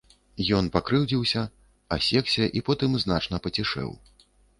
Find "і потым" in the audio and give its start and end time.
2.61-2.97